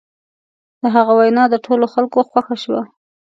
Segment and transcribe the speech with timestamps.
[0.81, 2.81] د هغه وینا د ټولو خلکو خوښه شوه.